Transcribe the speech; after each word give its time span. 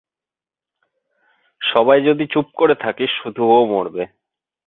সবাই 1.61 1.99
যদি 2.01 2.25
চুপ 2.27 2.47
করে 2.53 2.75
থাকিস 2.75 3.11
শুধু 3.21 3.43
ও 3.51 3.57
মরবে। 3.65 4.03